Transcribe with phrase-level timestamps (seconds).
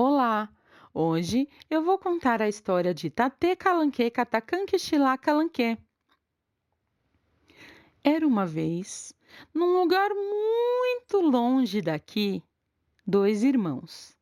[0.00, 0.48] Olá!
[0.94, 5.76] Hoje eu vou contar a história de Tate Calanque Catacanque Xilá Calanque.
[8.04, 9.12] Era uma vez,
[9.52, 12.40] num lugar muito longe daqui,
[13.04, 14.16] dois irmãos.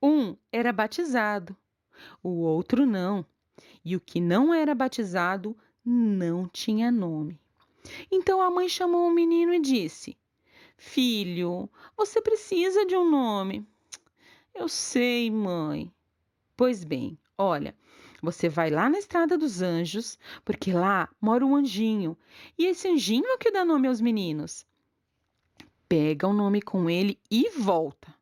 [0.00, 1.56] Um era batizado,
[2.22, 3.26] o outro não,
[3.84, 7.40] e o que não era batizado não tinha nome.
[8.08, 10.16] Então a mãe chamou o menino e disse:
[10.76, 13.66] Filho, você precisa de um nome.
[14.58, 15.88] Eu sei, mãe.
[16.56, 17.76] Pois bem, olha,
[18.20, 22.18] você vai lá na Estrada dos Anjos, porque lá mora um anjinho,
[22.58, 24.66] e esse anjinho é o que dá nome aos meninos.
[25.88, 28.12] Pega o nome com ele e volta.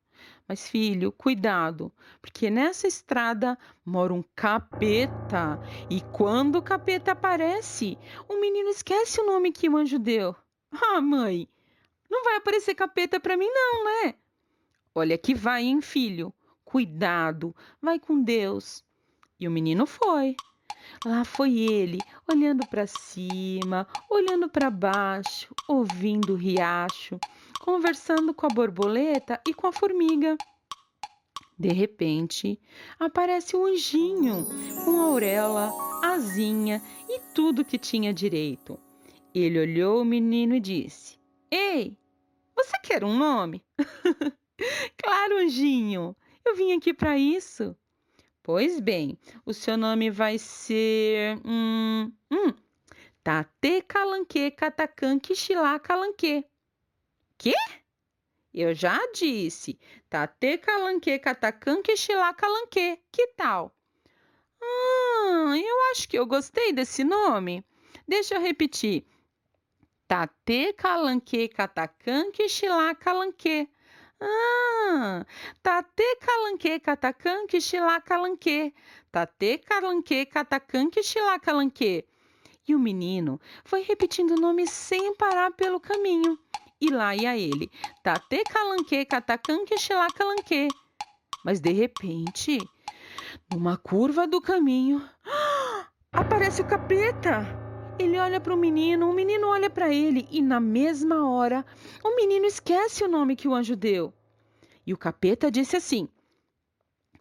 [0.47, 5.59] Mas, filho, cuidado, porque nessa estrada mora um capeta.
[5.89, 7.97] E quando o capeta aparece,
[8.29, 10.37] o menino esquece o nome que o anjo deu.
[10.71, 11.49] Ah, mãe,
[12.11, 14.15] não vai aparecer capeta para mim, não, né?
[14.99, 16.33] Olha que vai, hein, filho?
[16.65, 18.83] Cuidado, vai com Deus.
[19.39, 20.35] E o menino foi.
[21.05, 27.21] Lá foi ele, olhando para cima, olhando para baixo, ouvindo o riacho,
[27.61, 30.35] conversando com a borboleta e com a formiga.
[31.59, 32.59] De repente,
[32.99, 34.47] aparece um anjinho
[34.83, 38.81] com auréola, asinha e tudo que tinha direito.
[39.35, 41.19] Ele olhou o menino e disse:
[41.51, 41.99] Ei,
[42.57, 43.63] você quer um nome?
[45.03, 47.77] claro, anjinho, eu vim aqui para isso.
[48.43, 51.41] Pois bem, o seu nome vai ser.
[51.45, 52.55] Hum, hum,
[53.23, 56.45] Tate Calanque Catacan Quixilá Calanque.
[57.37, 57.55] Quê?
[58.55, 59.79] Eu já disse.
[60.09, 63.01] Tate Calanque Catacan Quixilá Calanque.
[63.11, 63.77] Que tal?
[64.63, 67.65] Ah, eu acho que eu gostei desse nome.
[68.07, 69.05] Deixa eu repetir.
[70.09, 73.69] Tate calanque catacanque xilá calanque.
[74.19, 75.27] Ah,
[75.63, 78.75] tate calanque catacanque xilá calanque.
[79.13, 82.07] Tate calanque catacanque xilá calanque.
[82.67, 86.39] E o menino foi repetindo o nome sem parar pelo caminho.
[86.81, 87.71] E lá ia ele.
[88.03, 90.69] Tate calanque catacanque xilá calanque.
[91.45, 92.59] Mas de repente,
[93.53, 95.07] numa curva do caminho,
[96.11, 97.47] aparece o capeta.
[97.99, 101.65] Ele olha para o menino, o menino olha para ele e, na mesma hora,
[102.05, 104.13] o menino esquece o nome que o anjo deu.
[104.87, 106.09] E o capeta disse assim: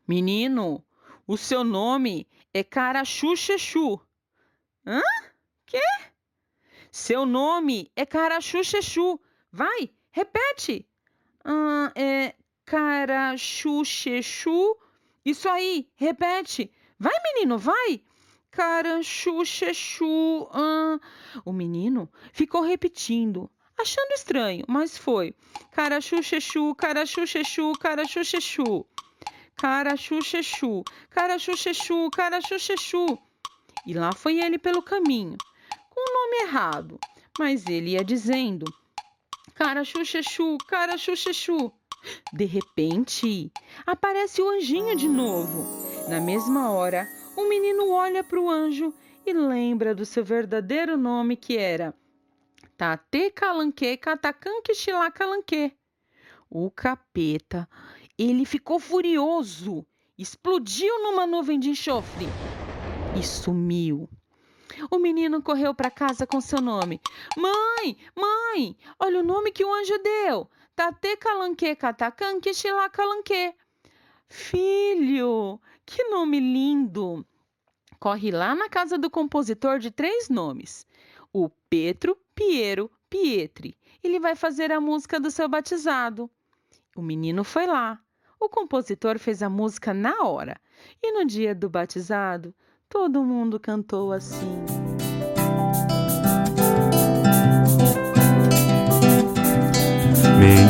[0.08, 0.86] Menino,
[1.26, 4.00] o seu nome é Carachu Chechu.
[4.86, 5.02] Hã?
[5.66, 5.82] Quê?
[6.92, 9.20] Seu nome é Carachu Chechu.
[9.52, 10.88] Vai, repete.
[11.44, 14.78] Ah, é Carachu Chechu.
[15.26, 16.72] Isso aí, repete.
[17.00, 18.02] Vai, menino, vai.
[18.52, 20.48] Caranchu, chechu.
[20.52, 21.00] Ah.
[21.44, 25.36] O menino ficou repetindo, achando estranho, mas foi.
[25.72, 28.86] Carachu, chechu, carachu, chechu, carachu, chechu.
[29.56, 33.18] Carachu, chechu, carachu, chechu, carachu, chechu.
[33.86, 35.38] E lá foi ele pelo caminho,
[35.90, 37.00] com o nome errado,
[37.40, 38.66] mas ele ia dizendo:
[39.54, 41.72] Carachu, chechu, carachu, chechu.
[42.34, 43.52] De repente,
[43.86, 45.66] aparece o anjinho de novo.
[46.10, 47.08] Na mesma hora,
[47.38, 48.94] o menino olha para o anjo
[49.26, 51.96] e lembra do seu verdadeiro nome que era
[52.78, 55.74] Tate Calanque Catacanque Xilá Calanque.
[56.50, 57.70] O capeta,
[58.18, 59.86] ele ficou furioso,
[60.18, 62.26] explodiu numa nuvem de enxofre
[63.18, 64.10] e sumiu.
[64.92, 67.00] O menino correu para casa com seu nome.
[67.38, 70.50] Mãe, mãe, olha o nome que o anjo deu.
[70.76, 73.56] Tate Calanque Catacanque Xilá Calanque.
[74.28, 77.26] Filho, que nome lindo!
[78.02, 80.86] Corre lá na casa do compositor de três nomes,
[81.32, 83.78] o Petro Piero Pietri.
[84.04, 86.30] Ele vai fazer a música do seu batizado.
[86.96, 88.00] O menino foi lá.
[88.40, 90.60] O compositor fez a música na hora.
[91.02, 92.54] E no dia do batizado,
[92.90, 94.85] todo mundo cantou assim.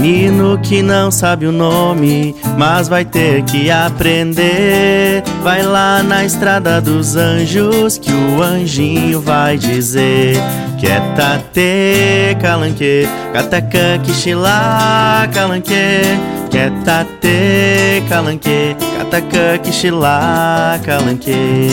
[0.05, 5.23] Menino que não sabe o nome, mas vai ter que aprender.
[5.41, 10.35] Vai lá na estrada dos anjos que o anjinho vai dizer.
[10.77, 16.03] Que é tate calanque, catacã xilá calanque.
[16.51, 21.67] Que é tate calanque, catacã xilá calanque.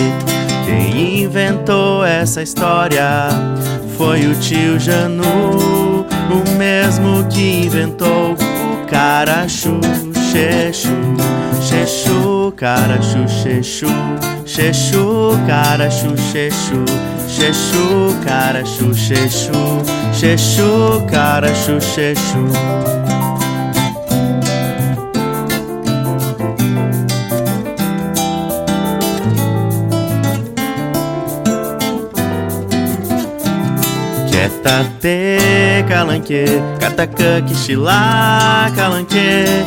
[0.65, 3.29] Quem inventou essa história
[3.99, 5.83] foi o tio Janu
[6.33, 6.82] o mesmo
[7.33, 9.81] que inventou o carachu,
[10.31, 10.89] chechu,
[11.61, 13.87] chechu, carachu, chechu,
[14.45, 16.85] chechu, carachu, chechu,
[17.29, 19.83] chechu, carachu, chechu,
[20.13, 23.02] chechu, carachu, chechu.
[34.63, 36.45] Tate calanque,
[36.79, 39.65] catacã quixilá calanque,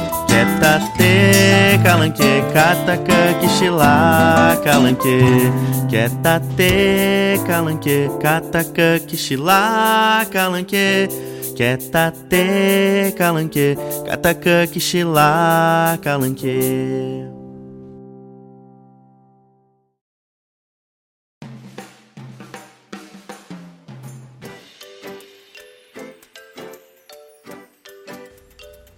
[0.59, 5.51] tate calanque, catacã quixilá calanque,
[6.23, 11.09] tate calanque, catacã quixilá calanque,
[11.91, 13.77] tate calanque,
[14.07, 17.34] catacã quixilá calanque.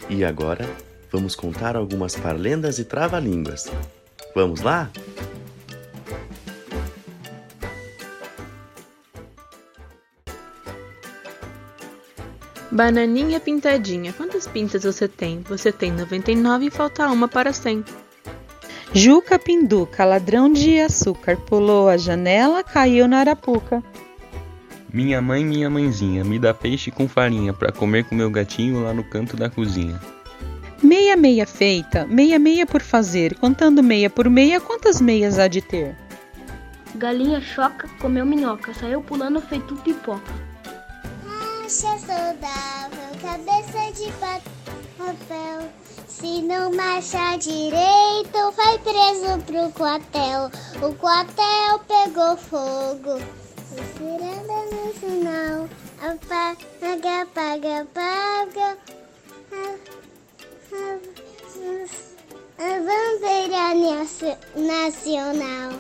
[0.10, 0.66] E agora,
[1.12, 3.70] vamos contar algumas parlendas e trava-línguas.
[4.34, 4.90] Vamos lá?
[12.72, 15.42] Bananinha pintadinha, quantas pintas você tem?
[15.50, 17.84] Você tem 99 e falta uma para 100.
[18.94, 23.84] Juca Pinduca, ladrão de açúcar, pulou a janela, caiu na arapuca.
[24.98, 28.92] Minha mãe, minha mãezinha, me dá peixe com farinha para comer com meu gatinho lá
[28.92, 30.02] no canto da cozinha.
[30.82, 35.62] Meia meia feita, meia meia por fazer, contando meia por meia, quantas meias há de
[35.62, 35.96] ter?
[36.96, 40.34] Galinha choca, comeu minhoca, saiu pulando feito pipoca.
[41.24, 44.12] Marcha saudável, cabeça de
[44.98, 45.70] papel.
[46.08, 50.50] Se não marchar direito, vai preso pro quartel.
[50.82, 53.47] O quartel pegou fogo.
[53.78, 55.70] Ciranda nacional,
[56.02, 58.78] apaga, apaga, apaga.
[62.58, 63.76] A bandeira
[64.56, 65.80] nacional.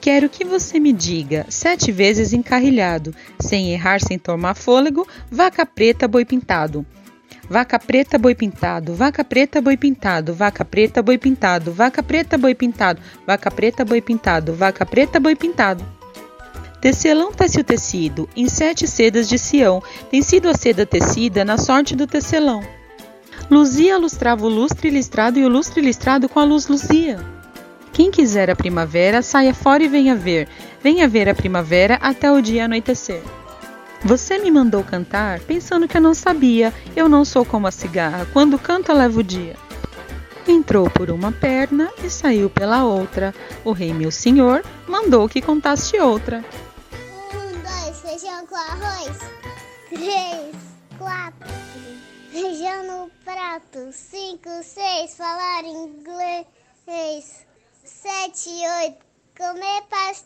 [0.00, 6.08] Quero que você me diga, sete vezes encarrilhado, sem errar, sem tomar fôlego, vaca preta,
[6.08, 6.84] boi pintado.
[7.48, 12.54] Vaca preta, boi pintado, vaca preta, boi pintado, vaca preta, boi pintado, vaca preta, boi
[12.54, 16.03] pintado, vaca preta, boi pintado, vaca preta, boi pintado.
[16.84, 21.56] Tecelão tece o tecido, em sete sedas de Sião, tem sido a seda tecida na
[21.56, 22.62] sorte do tecelão.
[23.50, 27.24] Luzia lustrava o lustre listrado e o lustre listrado com a luz luzia.
[27.90, 30.46] Quem quiser a primavera, saia fora e venha ver,
[30.82, 33.22] venha ver a primavera até o dia anoitecer.
[34.04, 38.28] Você me mandou cantar, pensando que eu não sabia, eu não sou como a cigarra,
[38.30, 39.56] quando canta leva o dia.
[40.46, 43.34] Entrou por uma perna e saiu pela outra.
[43.64, 46.44] O rei, meu senhor, mandou que contasse outra.
[48.48, 49.18] Com arroz.
[49.88, 50.54] Três,
[50.98, 51.48] quatro,
[52.30, 53.90] feijão no prato.
[53.90, 56.46] Cinco, seis, falar inglês.
[57.84, 59.04] Sete, oito,
[59.34, 60.24] comer pastéis.